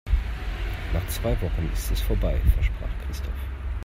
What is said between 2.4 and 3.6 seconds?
versprach Christoph.